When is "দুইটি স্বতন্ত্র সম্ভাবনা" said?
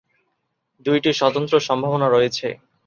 0.85-2.07